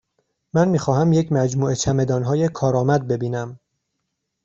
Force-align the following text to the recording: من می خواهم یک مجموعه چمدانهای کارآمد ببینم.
من 0.53 0.67
می 0.67 0.79
خواهم 0.79 1.13
یک 1.13 1.31
مجموعه 1.31 1.75
چمدانهای 1.75 2.47
کارآمد 2.49 3.07
ببینم. 3.07 3.59